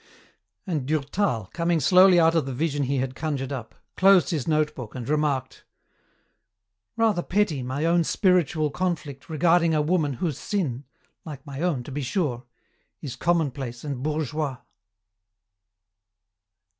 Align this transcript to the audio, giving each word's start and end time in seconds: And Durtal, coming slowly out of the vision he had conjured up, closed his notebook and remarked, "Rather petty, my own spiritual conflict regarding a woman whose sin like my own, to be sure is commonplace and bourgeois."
And 0.65 0.87
Durtal, 0.87 1.51
coming 1.53 1.79
slowly 1.79 2.19
out 2.19 2.33
of 2.33 2.47
the 2.47 2.53
vision 2.55 2.85
he 2.85 2.97
had 2.97 3.13
conjured 3.13 3.51
up, 3.51 3.75
closed 3.95 4.31
his 4.31 4.47
notebook 4.47 4.95
and 4.95 5.07
remarked, 5.07 5.63
"Rather 6.97 7.21
petty, 7.21 7.61
my 7.61 7.85
own 7.85 8.03
spiritual 8.03 8.71
conflict 8.71 9.29
regarding 9.29 9.75
a 9.75 9.81
woman 9.83 10.13
whose 10.13 10.39
sin 10.39 10.85
like 11.23 11.45
my 11.45 11.61
own, 11.61 11.83
to 11.83 11.91
be 11.91 12.01
sure 12.01 12.45
is 12.99 13.15
commonplace 13.15 13.83
and 13.83 14.01
bourgeois." 14.01 14.57